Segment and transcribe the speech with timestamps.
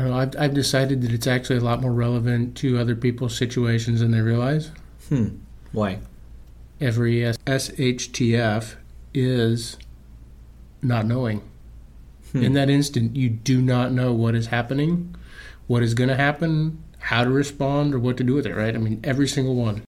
[0.00, 0.18] I don't know.
[0.18, 4.12] I've, I've decided that it's actually a lot more relevant to other people's situations than
[4.12, 4.70] they realize.
[5.10, 5.28] Hmm.
[5.72, 5.98] Why?
[6.80, 8.76] Every S- SHTF
[9.12, 9.76] is
[10.80, 11.42] not knowing.
[12.32, 12.42] Hmm.
[12.42, 15.14] In that instant, you do not know what is happening,
[15.66, 18.74] what is going to happen, how to respond, or what to do with it, right?
[18.74, 19.82] I mean, every single one.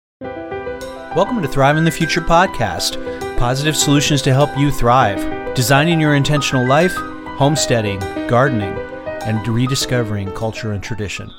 [1.17, 2.99] Welcome to Thriving the Future podcast
[3.39, 6.95] positive solutions to help you thrive, designing your intentional life,
[7.39, 7.99] homesteading,
[8.29, 8.82] gardening,
[9.25, 11.31] and rediscovering culture and tradition.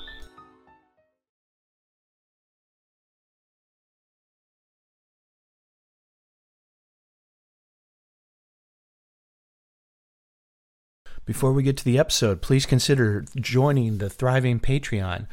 [11.25, 15.27] Before we get to the episode, please consider joining the Thriving Patreon.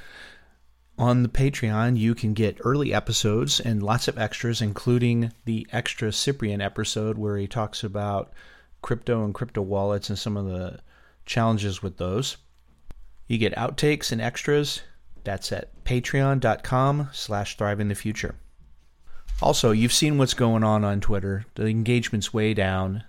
[0.99, 6.13] On the Patreon, you can get early episodes and lots of extras, including the extra
[6.13, 8.33] Cyprian episode where he talks about
[8.83, 10.81] crypto and crypto wallets and some of the
[11.31, 12.37] challenges with those.
[13.29, 14.83] You get outtakes and extras.
[15.23, 18.35] That's at patreon.com slash thriving the future.
[19.41, 21.47] Also, you've seen what's going on on Twitter.
[21.55, 23.05] The engagement's way down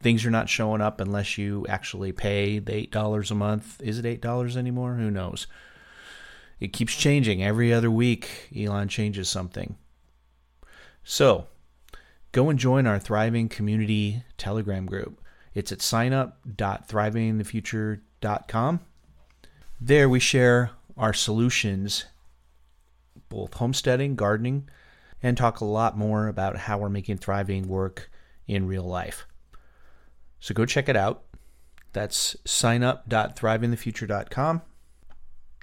[0.00, 3.80] things are not showing up unless you actually pay the eight dollars a month.
[3.82, 4.94] Is it eight dollars anymore?
[4.94, 5.46] Who knows?
[6.60, 8.50] It keeps changing every other week.
[8.56, 9.76] Elon changes something.
[11.02, 11.46] So,
[12.32, 15.20] go and join our thriving community Telegram group.
[15.58, 18.80] It's at signup.thrivingthefuture.com.
[19.80, 22.04] There we share our solutions,
[23.28, 24.68] both homesteading, gardening,
[25.20, 28.08] and talk a lot more about how we're making thriving work
[28.46, 29.26] in real life.
[30.38, 31.24] So go check it out.
[31.92, 34.62] That's signup.thrivingthefuture.com.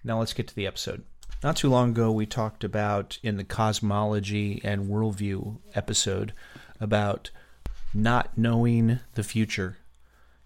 [0.04, 1.06] Now let's get to the episode.
[1.42, 6.34] Not too long ago, we talked about in the cosmology and worldview episode
[6.82, 7.30] about
[7.94, 9.78] not knowing the future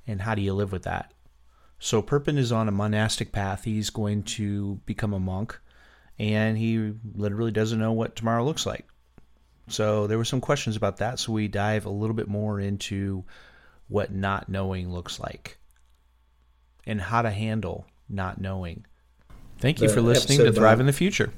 [0.09, 1.13] and how do you live with that.
[1.77, 3.63] So Perpend is on a monastic path.
[3.63, 5.57] He's going to become a monk,
[6.17, 8.85] and he literally doesn't know what tomorrow looks like.
[9.67, 11.19] So there were some questions about that.
[11.19, 13.23] So we dive a little bit more into
[13.87, 15.57] what not knowing looks like
[16.85, 18.85] and how to handle not knowing.
[19.59, 21.31] Thank you The for listening to Thriving the Future.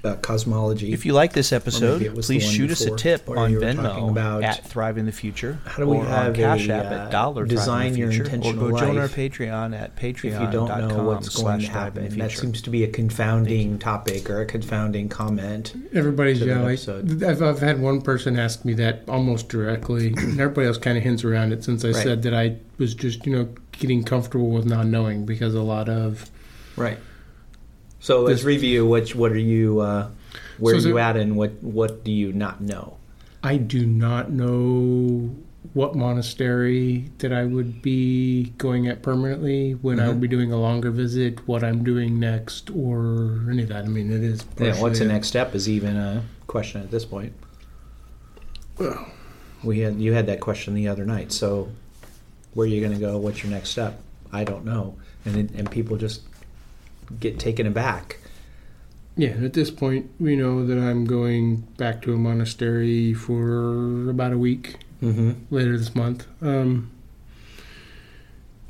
[0.00, 0.92] About cosmology.
[0.92, 3.28] If you like this episode, maybe it was the please one shoot us a tip
[3.28, 5.58] on you were talking Venmo about at Thriving the Future.
[5.66, 7.98] how do we or have on Cash a, App uh, at Dollar design Thrive in
[7.98, 11.02] your the Future, intentional or go join our life Patreon at if you don't know
[11.02, 12.18] what's going to Thrive in the happen.
[12.18, 15.74] That seems to be a confounding topic or a confounding comment.
[15.92, 16.60] Everybody's To that yeah.
[16.62, 17.22] Like, episode.
[17.24, 21.02] I've, I've had one person ask me that almost directly, and everybody else kind of
[21.02, 21.96] hints around it since I Right.
[21.96, 25.88] said that I was just you know getting comfortable with not knowing because a lot
[25.88, 26.30] of
[26.76, 26.98] Right.
[28.00, 28.86] So let's This- review.
[28.86, 29.80] What what are you?
[29.80, 30.08] Uh,
[30.58, 32.96] where So are you it- at, and what what do you not know?
[33.42, 35.30] I do not know
[35.74, 40.08] what monastery that I would be going at permanently when I Mhm.
[40.08, 43.84] would be doing a longer visit, what I'm doing next, or any of that.
[43.84, 44.44] I mean, it is.
[44.60, 47.32] Yeah, what's the next step is even a question at this point.
[48.78, 49.06] Well,
[49.64, 51.32] We had you had that question the other night.
[51.32, 51.68] So
[52.54, 53.18] where are you going to go?
[53.18, 54.00] What's your next step?
[54.32, 54.94] I don't know,
[55.24, 56.20] and it, and people just
[57.20, 58.18] get taken aback.
[59.16, 64.32] Yeah, at this point, we know that I'm going back to a monastery for about
[64.32, 65.32] a week Mm-hmm.
[65.54, 66.26] later this month.
[66.42, 66.90] Um,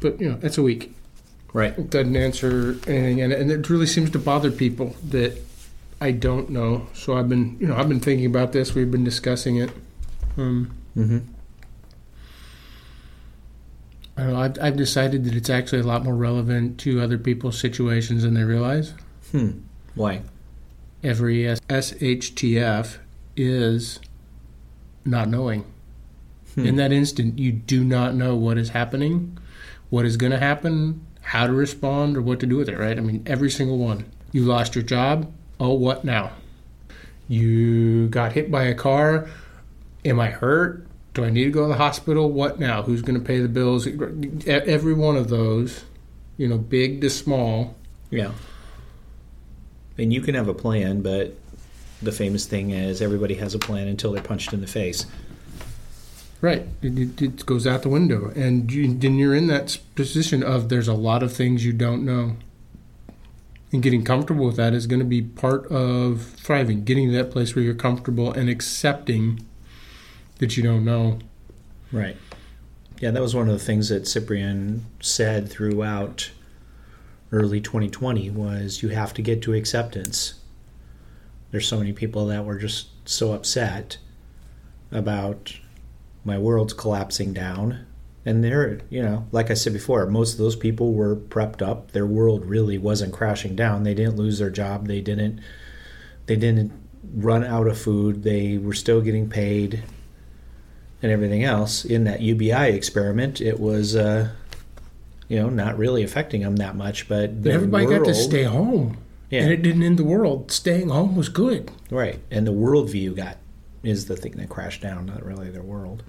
[0.00, 0.94] but you know, it's a week.
[1.54, 1.76] Right.
[1.78, 5.38] It doesn't answer anything, and, and it really seems to bother people that
[6.02, 6.86] I don't know.
[6.92, 8.74] So I've been, you know, I've been thinking about this.
[8.74, 9.70] We've been discussing it.
[10.36, 11.18] Um, Mm-hmm.
[14.18, 14.40] I don't know.
[14.40, 18.34] I've, I've decided that it's actually a lot more relevant to other people's situations than
[18.34, 18.94] they realize.
[19.30, 19.60] Hmm.
[19.94, 20.22] Why?
[21.04, 22.98] Every SHTF
[23.36, 24.00] is
[25.04, 25.64] not knowing.
[26.56, 26.66] Hmm.
[26.66, 29.38] In that instant, you do not know what is happening,
[29.88, 32.98] what is going to happen, how to respond, or what to do with it, right?
[32.98, 34.04] I mean, every single one.
[34.32, 35.32] You lost your job.
[35.60, 36.32] Oh, what now?
[37.28, 39.28] You got hit by a car.
[40.04, 40.87] Am I hurt?
[41.18, 42.30] Do I need to go to the hospital?
[42.30, 42.82] What now?
[42.82, 43.88] Who's going to pay the bills?
[44.46, 45.82] Every one of those,
[46.36, 47.74] you know, big to small.
[48.08, 48.30] Yeah.
[49.98, 51.34] And you can have a plan, but
[52.00, 55.06] the famous thing is everybody has a plan until they're punched in the face.
[56.40, 56.68] Right.
[56.82, 58.30] It, it, it goes out the window.
[58.36, 62.04] And you, then you're in that position of there's a lot of things you don't
[62.04, 62.36] know.
[63.72, 67.32] And getting comfortable with that is going to be part of thriving, getting to that
[67.32, 69.44] place where you're comfortable and accepting
[70.38, 71.18] that you don't know.
[71.92, 72.16] Right.
[73.00, 76.30] Yeah, that was one of the things that Cyprian said throughout
[77.30, 80.34] early 2020 was you have to get to acceptance.
[81.50, 83.98] There's so many people that were just so upset
[84.90, 85.58] about
[86.24, 87.86] my world's collapsing down
[88.24, 91.92] And they're, you know, like I said before, most of those people were prepped up.
[91.92, 93.84] Their world really wasn't crashing down.
[93.84, 94.86] They didn't lose their job.
[94.86, 95.40] They didn't
[96.26, 96.72] they didn't
[97.14, 98.22] run out of food.
[98.22, 99.82] They were still getting paid
[101.02, 101.84] and everything else.
[101.84, 104.30] In that UBI experiment, it was uh,
[105.28, 108.96] you know, not really affecting them that much, but everybody got to stay home.
[109.30, 109.42] Yeah.
[109.42, 110.50] And it didn't end the world.
[110.50, 111.70] Staying home was good.
[111.90, 112.18] Right.
[112.30, 113.36] And the worldview got
[113.82, 116.02] is the thing that crashed down, not really their world.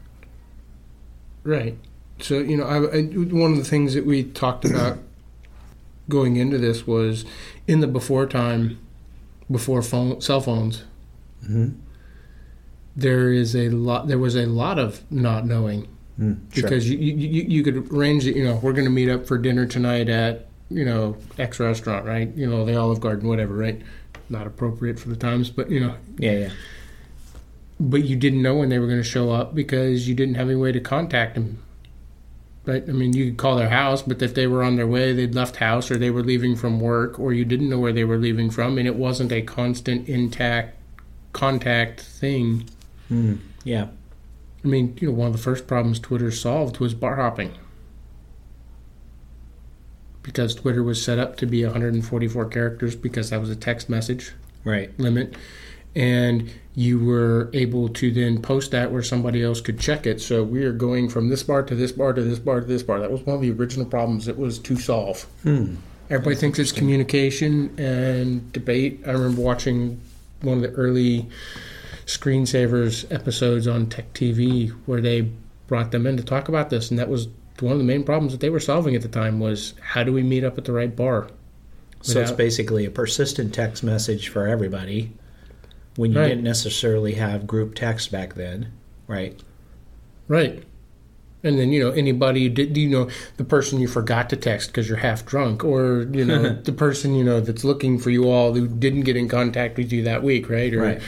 [1.44, 1.78] Right.
[2.22, 5.00] So you know, I, I, one of the things that we talked about
[6.10, 7.26] going into this was
[7.68, 8.80] in the before time,
[9.52, 10.84] before phone, cell phones.
[11.44, 11.72] Mm-hmm.
[12.96, 14.08] There is a lot.
[14.08, 15.88] There was a lot of not knowing
[16.20, 18.36] Mm, because you, you you you could arrange it.
[18.36, 22.06] You know, we're going to meet up for dinner tonight at you know X restaurant,
[22.06, 22.34] right?
[22.36, 23.82] You know, the Olive Garden, whatever, right?
[24.28, 26.50] Not appropriate for the times, but you know, yeah, yeah.
[27.80, 30.48] but you didn't know when they were going to show up because you didn't have
[30.48, 31.64] any way to contact them.
[32.66, 32.84] Right?
[32.88, 35.34] I mean, you could call their house, but if they were on their way, they'd
[35.34, 38.18] left house, or they were leaving from work, or you didn't know where they were
[38.18, 40.76] leaving from, and it wasn't a constant intact
[41.32, 42.70] contact thing.
[43.10, 43.88] Mm, yeah.
[44.64, 47.54] I mean, you know, one of the first problems Twitter solved was bar hopping.
[50.22, 54.34] Because Twitter was set up to be 144 characters because that was a text message
[54.66, 54.92] Right.
[55.00, 55.36] limit
[55.96, 60.44] and you were able to then post that where somebody else could check it so
[60.44, 63.00] we are going from this bar to this bar to this bar to this bar
[63.00, 65.76] that was one of the original problems it was to solve Hmm.
[66.12, 70.00] everybody thinks it's communication and debate i remember watching
[70.42, 71.26] one of the early
[72.10, 75.22] screensavers episodes on tech tv where they
[75.68, 77.28] brought them in to talk about this and that was
[77.60, 80.12] one of the main problems that they were solving at the time was how do
[80.12, 81.28] we meet up at the right bar
[82.02, 85.12] So it's basically a persistent text message for everybody
[85.98, 86.30] when you Right.
[86.30, 88.72] didn't necessarily have group text back then,
[89.08, 89.38] right?
[90.30, 90.64] Right.
[91.44, 94.70] And then you know anybody you did you know the person you forgot to text
[94.70, 98.30] because you're half drunk, or you know the person you know that's looking for you
[98.30, 100.74] all who didn't get in contact with you that week, right?
[100.74, 101.02] Or Right.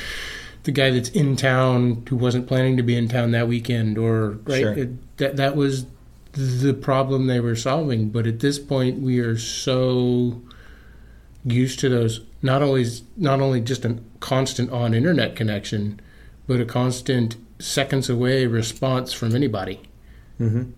[0.63, 4.31] The guy that's in town who wasn't planning to be in town that weekend, or
[4.45, 4.61] right?
[4.61, 4.73] Sure.
[4.73, 5.85] It, that that was
[6.33, 8.09] the problem they were solving.
[8.09, 10.41] But at this point, we are so
[11.43, 12.85] used to those not only
[13.17, 15.99] not only just a constant on internet connection,
[16.47, 19.79] but a constant seconds away response from anybody.
[20.39, 20.71] Mm-hmm.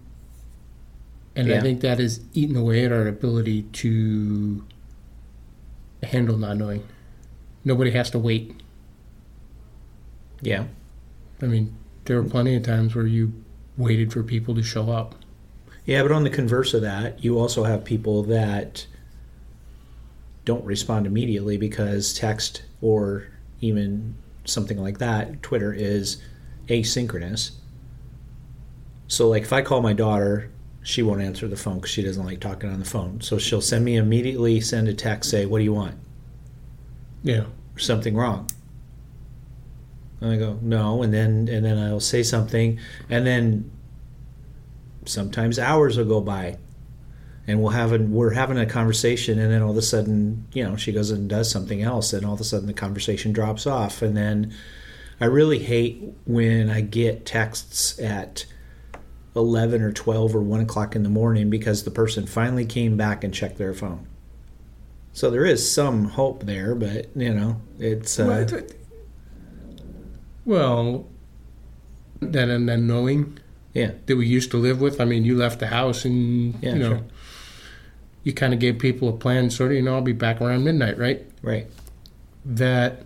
[1.36, 4.64] And I think that has eaten away at our ability to
[6.04, 6.88] handle not knowing.
[7.66, 8.62] Nobody has to wait.
[10.44, 10.66] Yeah.
[11.42, 11.76] I mean,
[12.06, 13.34] there were plenty of times where you
[13.78, 15.16] waited for people to show up.
[15.86, 18.86] Yeah, but on the converse of that, you also have people that
[20.46, 23.28] don't respond immediately because text or
[23.62, 26.22] even something like that, Twitter is
[26.68, 27.52] asynchronous.
[29.08, 30.50] So, like, if I call my daughter,
[30.82, 33.22] she won't answer the phone because she doesn't like talking on the phone.
[33.22, 35.96] So she'll send me immediately, send a text, say, "What do you want?"
[37.24, 37.46] Yeah.
[37.76, 38.48] something wrong.
[40.24, 42.80] And I go, no, and then and then I'll say something,
[43.10, 43.70] and then
[45.04, 46.58] sometimes hours will go by,
[47.46, 50.64] and we'll have a, we're having a conversation, and then all of a sudden, you
[50.64, 53.68] know, she goes and does something else, and all of a sudden the conversation drops
[53.68, 54.54] off, and then
[55.20, 58.46] I really hate when I get texts at
[59.36, 63.26] eleven or twelve or one o'clock in the morning because the person finally came back
[63.26, 64.08] and checked their phone.
[65.12, 68.64] So there is some hope there, but you know, it's uh, Well,
[70.46, 71.08] well,
[72.22, 73.38] that and then knowing
[73.74, 75.02] yeah, that we used to live with.
[75.02, 77.02] I mean, you left the house and Yeah, you know, sure.
[78.24, 79.50] you kind of gave people a plan.
[79.50, 81.26] Sort of, you know, I'll be back around midnight, right?
[81.42, 81.68] right,
[82.46, 83.06] that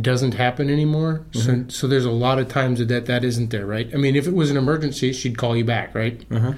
[0.00, 1.26] doesn't happen anymore.
[1.32, 3.90] So, so there's a lot of times that, that that isn't there, right?
[3.92, 6.24] I mean, if it was an emergency, she'd call you back, right?
[6.30, 6.54] uh-huh.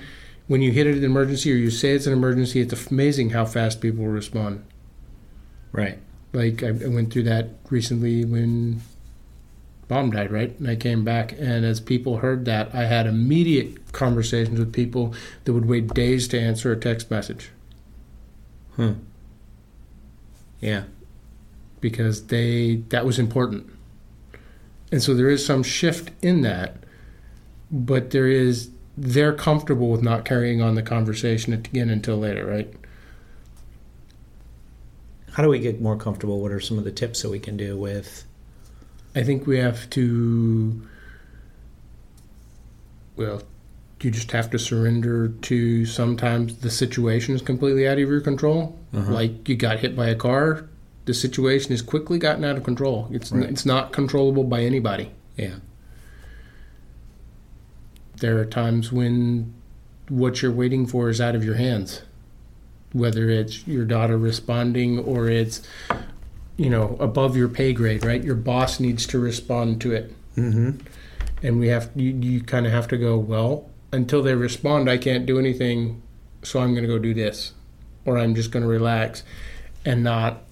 [0.47, 3.45] When you hit it an emergency or you say it's an emergency, it's amazing how
[3.47, 4.64] fast people respond.
[5.73, 5.99] right,
[6.33, 8.83] Like I, I went through that recently when
[9.88, 10.59] mom died, right?
[10.59, 15.14] And I came back, and as people heard that, I had immediate conversations with people
[15.45, 17.50] that would wait days to answer a text message
[18.76, 18.95] huh,
[20.61, 20.85] yeah,
[21.81, 23.71] because they that was important.
[24.91, 26.76] And so there is some shift in that,
[27.71, 32.73] but there is they're comfortable with not carrying on the conversation again until later, right?
[35.33, 36.41] How do we get more comfortable?
[36.41, 38.25] What are some of the tips that we can do with?
[39.14, 40.80] I think we have to
[43.16, 43.42] well,
[44.00, 48.78] you just have to surrender to sometimes the situation is completely out of your control.
[48.92, 49.12] Uh-huh.
[49.12, 50.68] Like you got hit by a car,
[51.06, 53.09] the situation is quickly gotten out of control.
[53.11, 53.49] It's Right.
[53.49, 55.11] it's not controllable by anybody.
[55.37, 55.56] Yeah,
[58.18, 59.52] There are times when
[60.09, 62.02] what you're waiting for is out of your hands.
[62.92, 65.61] Whether it's your daughter responding or it's,
[66.56, 68.23] you know, above your pay grade, right?
[68.23, 70.14] Your boss needs to respond to it.
[70.37, 70.87] Mm-hmm.
[71.42, 74.96] And we have, you, you kind of have to go, well, until they respond, I
[74.96, 76.02] can't do anything,
[76.42, 77.52] so I'm going to go do this.
[78.04, 79.23] Or I'm just going to relax
[79.84, 80.42] and not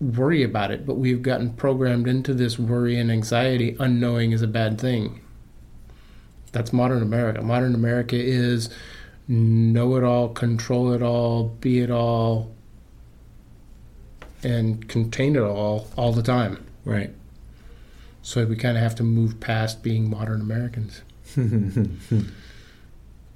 [0.00, 0.86] worry about it.
[0.86, 3.76] But we've gotten programmed into this worry and anxiety.
[3.78, 5.20] Unknowing is a bad thing.
[6.52, 7.42] That's modern America.
[7.42, 8.68] Modern America is
[9.28, 12.52] know it all, control it all, be it all,
[14.42, 16.64] and contain it all all the time.
[16.84, 17.10] Right.
[18.22, 21.02] So we kind of have to move past being modern Americans.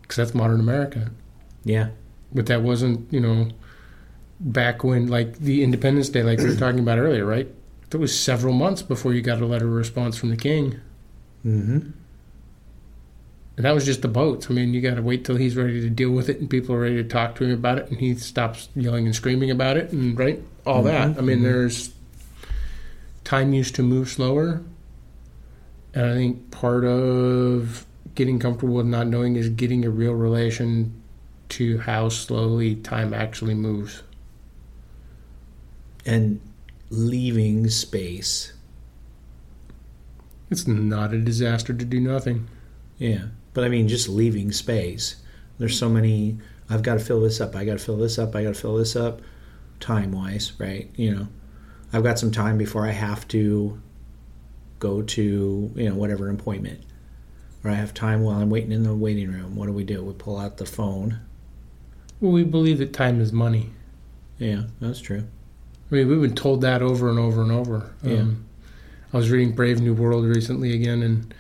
[0.02, 1.10] Because that's modern America.
[1.64, 1.88] yeah.
[2.32, 3.48] But that wasn't, you know,
[4.38, 7.48] back when, like the Independence Day, like we were talking about earlier, right?
[7.90, 10.80] There was several months before you got a letter of response from the king.
[11.44, 11.90] Mm-hmm.
[13.56, 14.48] And that was just the boats.
[14.50, 16.74] I mean, you got to wait till he's ready to deal with it and people
[16.74, 19.78] are ready to talk to him about it and he stops yelling and screaming about
[19.78, 20.42] it and, right?
[20.66, 21.16] All that.
[21.16, 21.44] I mean, mhm.
[21.44, 21.94] there's
[23.24, 24.62] time used to move slower.
[25.94, 31.02] And I think part of getting comfortable with not knowing is getting a real relation
[31.50, 34.02] to how slowly time actually moves.
[36.04, 36.40] And
[36.90, 38.52] leaving space.
[40.50, 42.48] It's not a disaster to do nothing.
[42.98, 43.26] Yeah.
[43.56, 45.16] But I mean, just leaving space.
[45.56, 46.36] There's so many.
[46.68, 47.56] I've got to fill this up.
[47.56, 48.36] I got to fill this up.
[48.36, 49.22] I got to fill this up.
[49.80, 50.90] Time wise, right?
[50.94, 51.28] You know,
[51.90, 53.80] I've got some time before I have to
[54.78, 56.82] go to you know whatever appointment,
[57.64, 59.56] or I have time while I'm waiting in the waiting room.
[59.56, 60.02] What do we do?
[60.04, 61.18] We pull out the phone.
[62.20, 63.70] Well, we believe that time is money.
[64.38, 65.24] Yeah, that's true.
[65.90, 67.94] I mean, we've been told that over and over and over.
[68.02, 68.18] Yeah.
[68.18, 68.44] Um,
[69.14, 71.32] I was reading Brave New World recently again, and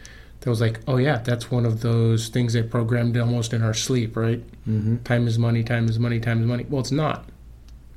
[0.46, 3.74] that was like, oh yeah, that's one of those things they programmed almost in our
[3.74, 4.38] sleep, right?
[4.64, 4.98] Mm-hmm.
[4.98, 6.64] Time is money, time is money, time is money.
[6.68, 7.28] Well, it's not.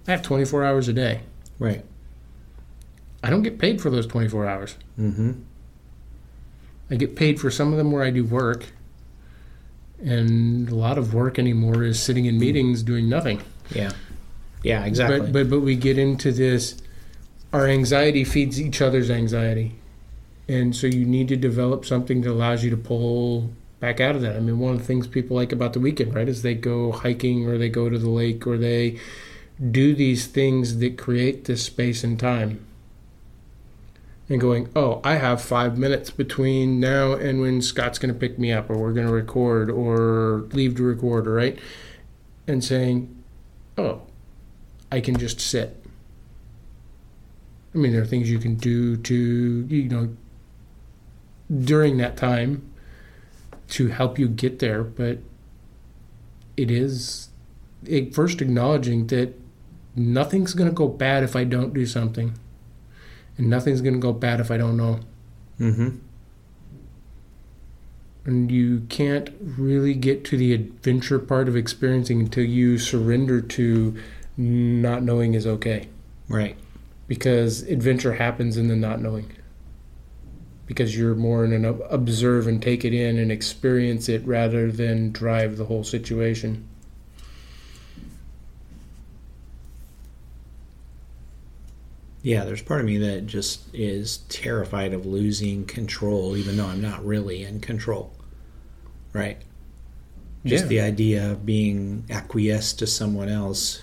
[0.08, 1.22] I have 24 hours a day.
[1.60, 1.86] Right.
[3.22, 4.78] I don't get paid for those 24 hours.
[5.00, 5.34] Mm-hmm.
[6.90, 8.66] I get paid for some of them where I do work,
[10.04, 13.44] and a lot of work anymore is sitting in meetings doing nothing.
[13.70, 13.92] Yeah.
[14.64, 14.86] Yeah.
[14.86, 15.20] Exactly.
[15.20, 16.82] But but but we get into this.
[17.54, 19.76] Our anxiety feeds each other's anxiety,
[20.50, 24.22] and so you need to develop something that allows you to pull back out of
[24.24, 24.36] that.
[24.36, 26.92] I mean, one of the things people like about the weekend, right, is they go
[26.92, 29.00] hiking or they go to the lake or they
[29.72, 32.66] do these things that create this space and time.
[34.28, 38.38] And going, oh, I have five minutes between now and when Scott's going to pick
[38.38, 41.58] me up, or we're going to record, or leave to record, right?
[42.48, 43.24] And saying,
[43.76, 44.04] oh,
[44.92, 45.84] I can just sit.
[47.74, 49.16] I mean, there are things you can do to,
[49.68, 50.16] you know,
[51.50, 52.70] during that time
[53.70, 55.20] to help you get there, but
[56.58, 57.30] it is
[57.86, 59.34] it, first acknowledging that
[59.96, 62.34] nothing's going to go bad if I don't do something,
[63.38, 65.00] and nothing's going to go bad if I don't know.
[65.60, 65.98] mm-hmm.
[68.26, 73.98] And you can't really get to the adventure part of experiencing until you surrender to
[74.38, 75.88] not knowing is okay.
[76.28, 76.56] Right.
[77.08, 79.32] because adventure happens in the not knowing
[80.70, 85.12] because you're more in an observe and take it in and experience it rather than
[85.12, 86.64] drive the whole situation
[92.22, 96.82] Yeah, there's part of me that just is terrified of losing control, even though I'm
[96.82, 98.12] not really in control.
[99.14, 99.38] Right?
[100.46, 100.68] Just Yeah.
[100.68, 103.82] the idea of being acquiesced to someone else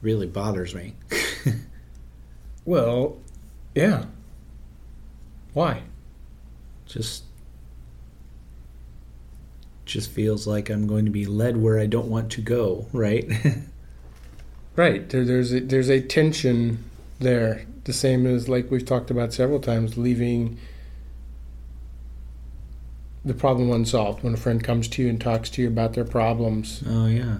[0.00, 0.94] really bothers me.
[2.64, 3.18] well
[3.76, 4.06] yeah.
[5.52, 5.82] Why?
[6.86, 7.24] Just
[9.84, 13.30] just feels like I'm going to be led where I don't want to go, right?
[14.76, 15.08] right.
[15.08, 16.82] There, there's a, there's a tension
[17.20, 17.66] there.
[17.84, 20.58] The same as like we've talked about several times leaving
[23.24, 24.24] the problem unsolved.
[24.24, 27.38] When a friend comes to you and talks to you about their problems oh yeah,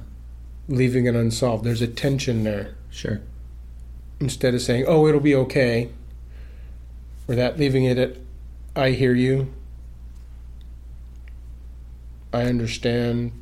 [0.69, 1.65] leaving it unsolved.
[1.65, 2.75] There's a tension there.
[2.91, 3.21] Sure.
[4.21, 5.91] instead of saying, "Oh, it'll be okay,"
[7.29, 8.17] or that leaving it at,
[8.75, 9.49] "I hear you,
[12.33, 13.33] I understand,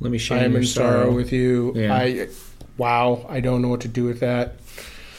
[0.00, 1.94] Let me share I am your in sorrow with you." Yeah.
[1.94, 2.28] I,
[2.76, 4.56] wow, I don't know what to do with that.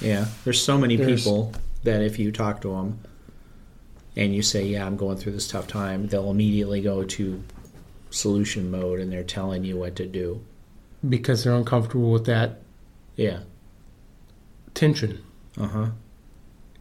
[0.01, 2.99] Yeah, there's so many There's- people that if you talk to them
[4.15, 7.43] and you say, "Yeah, I'm going through this tough time," they'll immediately go to
[8.09, 10.41] solution mode and they're telling you what to do.
[11.07, 12.61] Because they're uncomfortable with that
[13.15, 13.39] Yeah.
[14.73, 15.19] tension.
[15.57, 15.87] Uh huh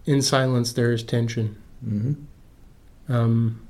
[0.06, 1.60] in silence there is tension.
[1.86, 3.12] Mm-hmm.
[3.12, 3.66] Um,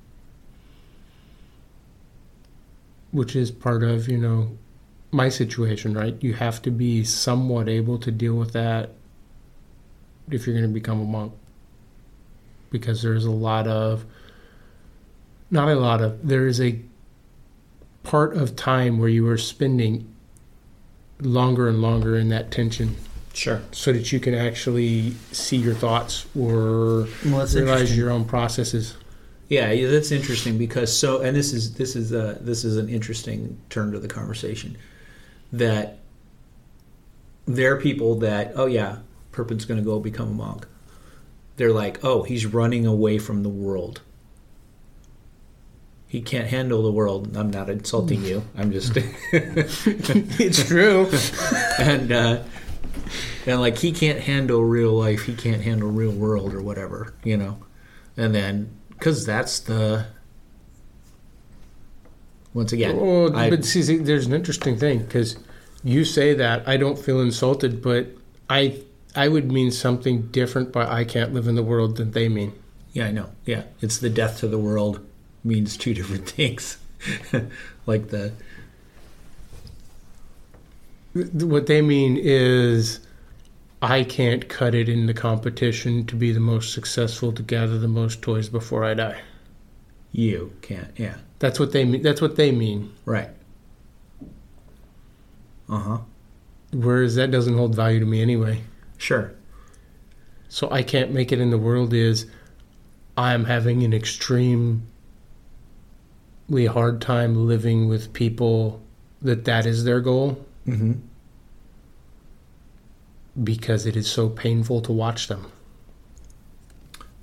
[3.10, 4.56] which is part of, you know,
[5.10, 6.16] my situation, right?
[6.22, 8.90] You have to be somewhat able to deal with that
[10.30, 11.32] if you're going to become a monk.
[12.70, 14.04] Because there's a lot of,
[15.50, 16.80] not a lot of, there is a
[18.02, 20.12] part of time where you are spending
[21.20, 22.96] longer and longer in that tension.
[23.36, 23.60] Sure.
[23.70, 28.96] so that you can actually see your thoughts or Well, realize your own processes.
[29.48, 32.88] Yeah, yeah, that's interesting because so, and this is this is uh, this is an
[32.88, 34.78] interesting turn to the conversation
[35.52, 35.98] that
[37.46, 39.00] there are people that oh yeah,
[39.32, 40.66] Perpend's going to go become a monk.
[41.58, 44.00] They're like, oh, he's running away from the world.
[46.08, 47.36] He can't handle the world.
[47.36, 48.44] I'm not insulting you.
[48.56, 48.92] I'm just
[49.32, 51.10] it's true.
[51.78, 52.42] and uh,
[53.46, 55.22] and like he can't handle real life.
[55.26, 57.58] He can't handle real world or whatever, you know.
[58.16, 60.06] And then because that's the
[62.54, 65.36] once again, Oh, I- but see, see, there's an interesting thing because
[65.84, 68.08] you say that I don't feel insulted, but
[68.48, 68.80] I
[69.14, 72.52] I would mean something different by I can't live in the world than they mean.
[72.92, 73.30] yeah, I know.
[73.44, 75.00] Yeah, it's the death to the world
[75.44, 76.78] means two different things.
[77.86, 78.32] like the
[81.16, 83.00] What they mean is
[83.80, 87.88] I can't cut it in the competition to be the most successful to gather the
[87.88, 89.20] most toys before I die.
[90.12, 90.88] you can't.
[90.96, 92.02] Yeah, That's what they mean.
[92.02, 92.92] That's what they mean.
[93.04, 93.30] right.
[95.68, 95.98] Uh huh.
[96.72, 98.62] Whereas that doesn't hold value to me anyway.
[98.98, 99.32] Sure.
[100.48, 102.26] So I can't make it in the world is
[103.16, 104.82] I'm having an extremely
[106.66, 108.80] hard time living with people
[109.22, 110.92] that that is their goal Mm-hmm.
[113.44, 115.50] because it is so painful to watch them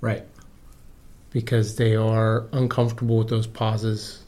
[0.00, 0.24] Right.
[1.30, 4.22] because they are uncomfortable with those pauses.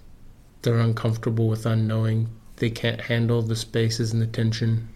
[0.63, 2.29] They're uncomfortable with unknowing.
[2.57, 4.89] They can't handle the spaces and the tension.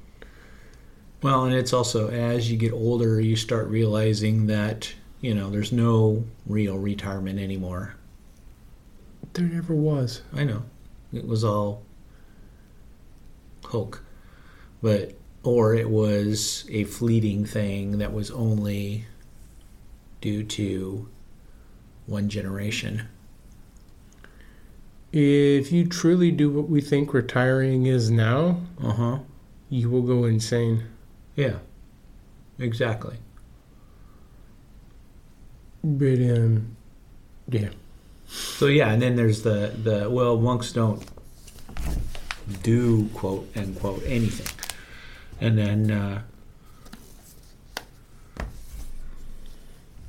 [1.23, 5.71] Well, and it's also as you get older, you start realizing that you know there's
[5.71, 7.95] no real retirement anymore.
[9.35, 10.23] There never was.
[10.35, 10.63] I know
[11.13, 11.83] it was all
[13.65, 14.03] Hulk,
[14.83, 15.13] but
[15.43, 19.07] or it was a fleeting thing that was only
[20.21, 21.09] due to
[22.07, 23.09] one generation.
[25.13, 29.19] If you truly do what we think retiring is now, Uh huh.
[29.69, 30.85] you will go insane.
[31.37, 31.59] Yeah.
[32.59, 33.17] Exactly.
[35.83, 36.77] But um,
[37.49, 37.71] yeah.
[38.29, 41.03] So yeah, and then there's the the well, monks don't
[42.63, 44.47] do quote unquote anything,
[45.41, 46.23] and then uh,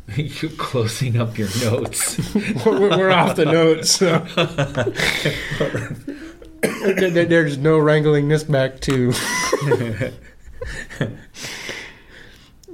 [0.15, 2.17] you're closing up your notes.
[2.65, 3.91] we're, we're off the notes.
[3.91, 4.25] So.
[6.61, 9.11] There- there- There's no wrangling this back to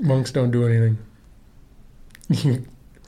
[0.02, 0.98] monks don't do anything.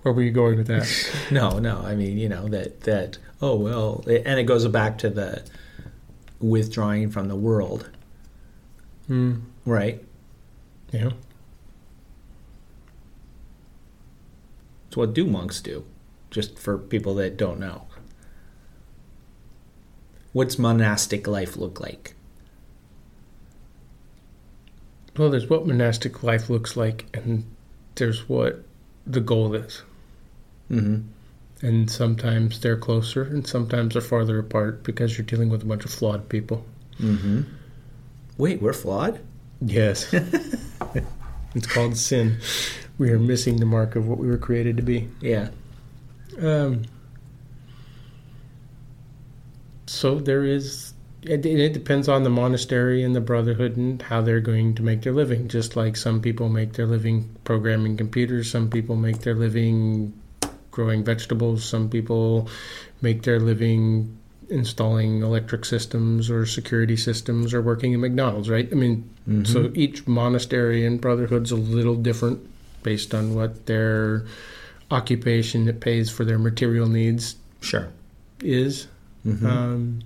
[0.03, 0.87] Where were you going with that?
[1.31, 5.09] no, no, I mean you know that that oh well, and it goes back to
[5.09, 5.43] the
[6.39, 7.89] withdrawing from the world,
[9.09, 10.03] Mm, right?
[10.91, 11.11] yeah.
[14.91, 15.85] So what do monks do?
[16.31, 17.85] Just for people that don't know.
[20.33, 22.13] What's monastic life look like?
[25.17, 27.43] Well, there's what monastic life looks like, and
[27.95, 28.63] there's what
[29.05, 29.81] the goal is.
[30.71, 31.67] Mm-hmm.
[31.67, 35.83] And sometimes they're closer, and sometimes they're farther apart because you're dealing with a bunch
[35.83, 36.63] of flawed people.
[36.99, 37.41] Mm-hmm.
[38.39, 39.19] Wait, we're flawed?
[39.59, 40.13] Yes.
[41.55, 42.37] it's called sin.
[42.97, 45.09] We are missing the mark of what we were created to be.
[45.19, 45.49] Yeah.
[46.41, 46.83] Um,
[49.87, 54.39] so there is, it, it depends on the monastery and the brotherhood and how they're
[54.39, 55.49] going to make their living.
[55.49, 60.13] Just like some people make their living programming computers, some people make their living
[60.71, 62.47] growing vegetables, some people
[63.01, 64.17] make their living
[64.49, 68.67] installing electric systems or security systems or working in McDonald's, right?
[68.71, 69.45] I mean, Mhm.
[69.47, 72.39] so each monastery and brotherhood's a little different
[72.83, 74.25] based on what their
[74.91, 77.87] occupation that pays for their material needs Sure.
[78.43, 78.87] is.
[79.27, 79.45] Mm-hmm.
[79.45, 79.99] Um,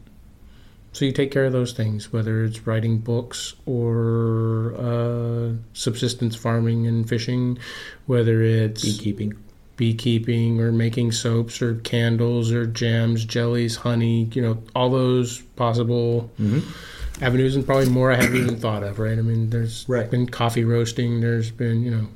[0.91, 6.85] so you take care of those things, whether it's writing books or uh, subsistence farming
[6.87, 7.57] and fishing,
[8.05, 9.33] whether it's Beekeeping.
[9.75, 16.29] Beekeeping or making soaps or candles or jams, jellies, honey, you know, all those possible
[16.39, 17.23] Mm-hmm.
[17.23, 19.17] avenues and probably more I haven't even thought of, right?
[19.17, 20.09] I mean, there's Right.
[20.09, 22.07] been coffee roasting, there's been, you know,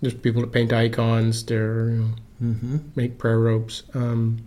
[0.00, 2.08] there's people that paint icons, there, you know,
[2.42, 2.76] Mm-hmm.
[2.94, 3.82] make prayer ropes.
[3.94, 4.38] Um,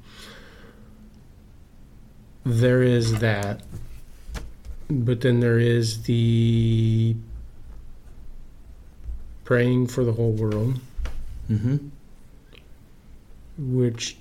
[2.46, 3.62] there is that,
[4.90, 7.16] but then there is the
[9.44, 10.80] praying for the whole world,
[11.50, 11.90] Mm-hmm.
[13.62, 14.17] Which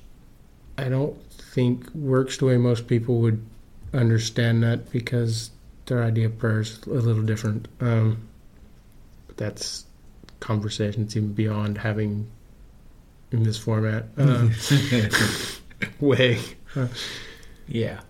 [0.76, 3.44] I don't think works the way most people would
[3.92, 5.50] understand that because
[5.86, 7.68] their idea of prayer is a little different.
[7.80, 8.28] Um,
[9.26, 9.86] but that's
[10.40, 12.30] conversations even beyond having
[13.32, 14.06] in this format.
[14.16, 14.52] Um,
[16.00, 16.38] way.
[17.66, 18.00] yeah.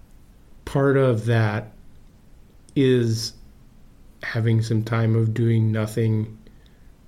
[0.65, 1.73] part of that
[2.77, 3.33] is
[4.23, 6.39] having some time of doing nothing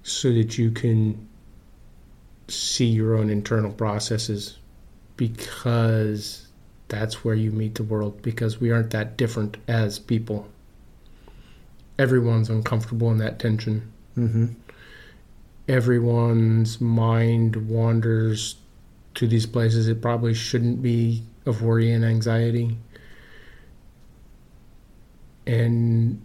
[0.02, 1.28] so that you can
[2.52, 4.58] see your own internal processes
[5.16, 6.46] because
[6.88, 10.48] that's where you meet the world because we aren't that different as people
[11.98, 14.48] everyone's uncomfortable in that tension Mm-hmm.
[15.68, 18.56] everyone's mind wanders
[19.14, 22.76] to these places it probably shouldn't be of worry and anxiety.
[25.46, 26.22] And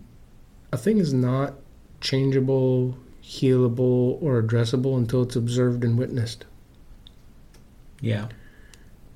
[0.72, 1.56] a thing is not
[2.02, 6.46] changeable, healable, or addressable until it's observed and witnessed.
[8.00, 8.28] Yeah.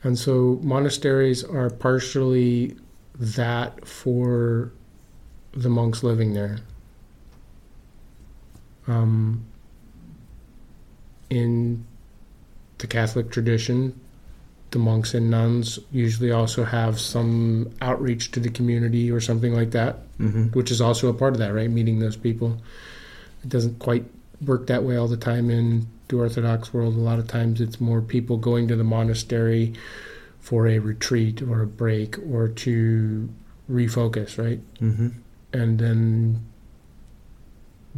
[0.03, 2.75] And so monasteries are partially
[3.15, 4.71] that for
[5.53, 6.57] the monks living there.
[8.87, 9.45] Um,
[11.29, 11.85] in
[12.79, 13.97] the Catholic tradition,
[14.71, 19.71] the monks and nuns usually also have some outreach to the community or something like
[19.71, 20.47] that, Mm-hmm.
[20.49, 21.69] which is also a part of that, right?
[21.69, 22.57] Meeting those people.
[23.43, 24.05] It doesn't quite
[24.45, 26.95] work that way all the time in the Orthodox world.
[26.95, 29.73] A lot of times it's more people going to the monastery
[30.39, 33.29] for a retreat or a break or to
[33.69, 34.59] refocus, right?
[34.79, 35.09] Mm-hmm.
[35.53, 36.45] and then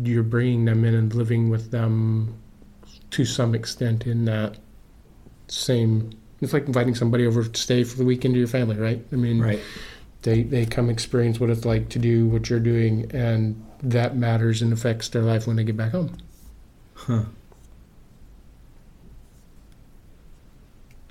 [0.02, 2.36] you're bringing them in and living with them
[3.12, 4.58] to some extent in that
[5.48, 6.10] same
[6.42, 9.16] it's like inviting somebody over to stay for the weekend to your family right i
[9.16, 9.60] mean Right.
[10.24, 14.62] they they come experience what it's like to do what you're doing and that matters
[14.62, 16.16] and affects their life when they get back home
[16.96, 17.24] Huh.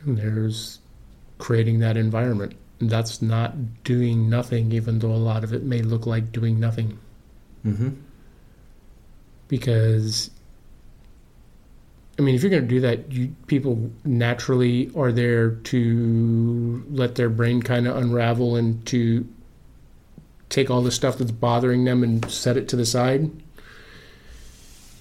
[0.04, 0.78] and there's
[1.38, 6.06] creating that environment that's not doing nothing even though a lot of it may look
[6.06, 6.98] like doing nothing
[7.64, 7.90] Mm-hmm.
[9.48, 10.30] because
[12.18, 17.14] I mean, if you're going to do that, you people naturally are there to let
[17.14, 19.26] their brain kind of unravel and to
[20.52, 23.30] take all the stuff that's bothering them and set it to the side.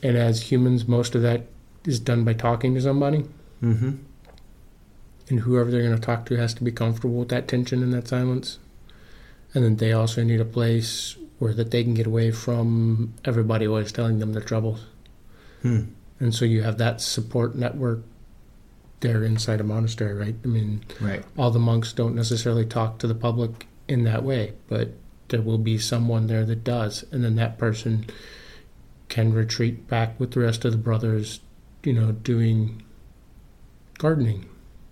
[0.01, 1.43] And as humans, most of that
[1.85, 3.25] is done by talking to somebody,
[3.61, 3.91] Mm-hmm.
[5.29, 7.93] and whoever they're going to talk to has to be comfortable with that tension and
[7.93, 8.57] that silence.
[9.53, 13.67] And then they also need a place where that they can get away from everybody
[13.67, 14.85] always telling them their troubles.
[15.61, 15.81] Hmm.
[16.19, 17.99] And so you have that support network
[19.01, 20.35] there inside a monastery, right?
[20.43, 21.23] I mean, Right.
[21.37, 24.93] all the monks don't necessarily talk to the public in that way, but
[25.31, 27.03] there will be someone there that does.
[27.11, 28.05] And then that person
[29.09, 31.39] can retreat back with the rest of the brothers,
[31.83, 32.83] you know, doing
[33.97, 34.45] gardening,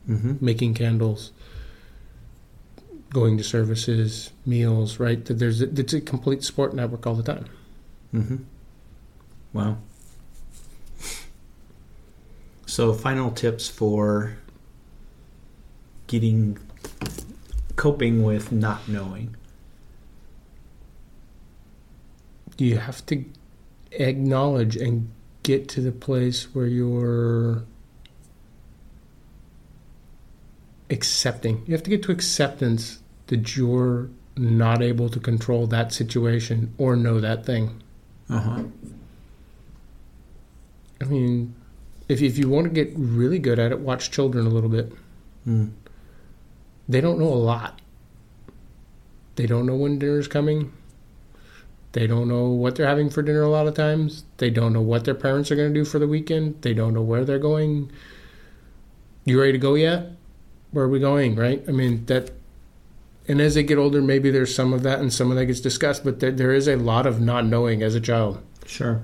[0.10, 0.44] Mm-hmm.
[0.44, 1.32] making candles,
[3.12, 5.24] going to services, meals, right?
[5.26, 7.46] That There's a, it's a complete support network all the time.
[8.12, 8.38] Mm-hmm.
[9.54, 9.78] Wow.
[12.66, 14.38] So, final tips for
[16.08, 16.58] getting
[17.76, 19.36] coping with not knowing.
[22.62, 23.24] You have to
[23.92, 25.10] acknowledge and
[25.44, 27.64] get to the place where you're
[30.90, 31.64] accepting.
[31.66, 36.96] You have to get to acceptance that you're not able to control that situation or
[36.96, 37.82] know that thing.
[38.30, 38.64] Uh huh.
[41.02, 41.56] I mean,
[42.08, 44.92] if, if you want to get really good at it, watch children a little bit.
[45.48, 45.72] Mm.
[46.88, 47.82] They don't know a lot.
[49.36, 50.74] They don't know when dinner's coming.
[51.92, 54.24] They don't know what they're having for dinner a lot of times.
[54.38, 56.62] They don't know what their parents are going to do for the weekend.
[56.62, 57.92] They don't know where they're going.
[59.26, 60.12] You ready to go yet?
[60.72, 61.64] Where are we going, right?
[61.68, 62.32] I mean, that.
[63.28, 65.60] And as they get older, maybe there's some of that and some of that gets
[65.60, 68.42] discussed, but there, there is a lot of not knowing as a child.
[68.66, 69.02] Sure.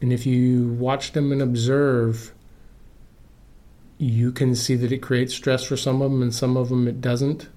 [0.00, 2.32] And if you watch them and observe,
[3.98, 6.88] you can see that it creates stress for some of them and some of them
[6.88, 7.48] it doesn't.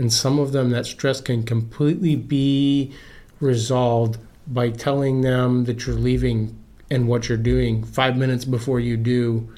[0.00, 2.90] And some of them, that stress can completely be
[3.38, 6.58] resolved by telling them that you're leaving
[6.90, 9.54] and what you're doing five minutes before you do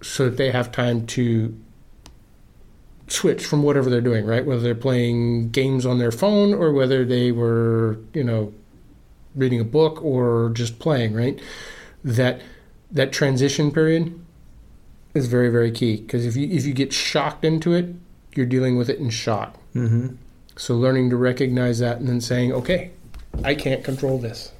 [0.00, 1.60] so that they have time to
[3.08, 4.46] switch from whatever they're doing, right?
[4.46, 8.54] Whether they're playing games on their phone or whether they were, you know,
[9.34, 11.40] reading a book or just playing, right?
[12.04, 12.40] That
[12.92, 14.24] that transition period
[15.14, 17.92] is very very key because if you if you get shocked into it,
[18.36, 19.56] you're dealing with it in shock.
[19.74, 20.16] Mm-hmm.
[20.56, 22.90] So learning to recognize that and then saying, okay,
[23.42, 24.52] I can't control this.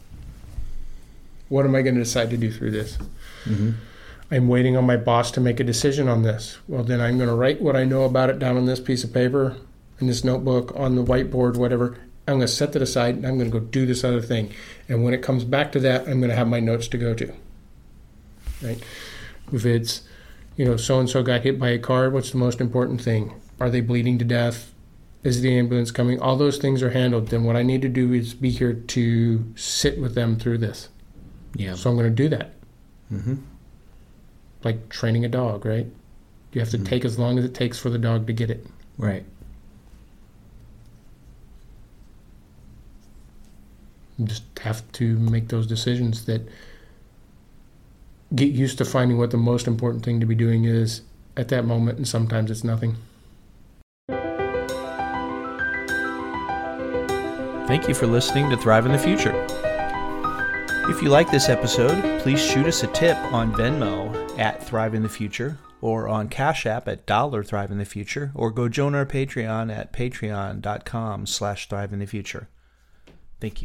[1.49, 2.99] What am I going to decide to do through this?
[3.45, 3.73] Mm-hmm.
[4.31, 6.59] I'm waiting on my boss to make a decision on this.
[6.67, 9.05] Well, then I'm going to write what I know about it down on this piece
[9.05, 9.57] of paper,
[10.01, 11.97] in this notebook, on the whiteboard, whatever.
[12.27, 14.53] I'm going to set that aside and I'm going to go do this other thing.
[14.89, 17.15] And when it comes back to that, I'm going to have my notes to go
[17.15, 17.33] to.
[18.63, 18.83] Right?
[19.53, 20.03] If it's,
[20.57, 23.35] you know, so and so got hit by a car, what's the most important thing?
[23.61, 24.73] Are they bleeding to death?
[25.23, 26.21] Is the ambulance coming?
[26.21, 27.29] All those things are handled.
[27.29, 30.89] Then what I need to do is be here to sit with them through this.
[31.55, 31.75] Yeah.
[31.75, 32.53] So I'm going to do that.
[33.13, 33.35] Mm-hmm.
[34.65, 35.87] Like training a dog, right?
[36.53, 36.87] You have to Mhm.
[36.87, 38.67] take as long as it takes for the dog to get it.
[38.99, 39.25] Right.
[44.19, 46.47] You just have to make those decisions that
[48.35, 51.03] get used to finding what the most important thing to be doing is
[51.37, 52.97] at that moment, and sometimes it's nothing.
[57.67, 59.33] Thank you for listening to Thriving the Future.
[60.91, 65.09] If you like this episode, please shoot us a tip on Venmo at Thriving the
[65.09, 69.75] Future or on Cash App at Dollar Thriving the Future or go join our Patreon
[69.75, 72.49] at patreon.com slash Thrive in the Future.
[73.41, 73.63] Thank you.